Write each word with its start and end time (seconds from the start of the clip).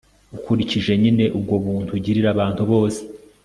ukurikije 0.37 0.91
nyine 1.01 1.25
ubwo 1.37 1.55
buntu 1.63 1.89
ugirira 1.97 2.27
abantu 2.35 2.61
bose 2.71 3.01